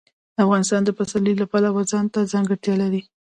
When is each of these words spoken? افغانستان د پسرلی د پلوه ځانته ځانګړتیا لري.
افغانستان 0.43 0.81
د 0.85 0.89
پسرلی 0.97 1.33
د 1.37 1.43
پلوه 1.51 1.81
ځانته 1.91 2.19
ځانګړتیا 2.31 2.75
لري. 2.83 3.01